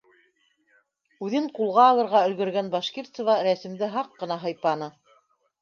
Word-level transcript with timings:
-Үҙен 1.27 1.49
ҡулға 1.59 1.83
алырға 1.89 2.21
өлгөргән 2.31 2.71
Башкирцева 2.77 3.37
рәсемде 3.49 3.91
һаҡ 3.97 4.11
ҡына 4.23 4.43
һыйпаны. 4.49 4.91